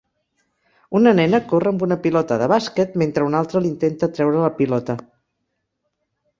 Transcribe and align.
Una 0.99 1.11
nena 1.19 1.39
corre 1.51 1.73
amb 1.73 1.85
una 1.89 1.99
pilota 2.07 2.39
de 2.43 2.49
bàsquet, 2.53 2.97
mentre 3.03 3.29
una 3.29 3.43
altra 3.45 3.63
l'intenta 3.67 4.13
treure 4.19 4.43
la 4.49 4.53
pilota. 4.59 5.01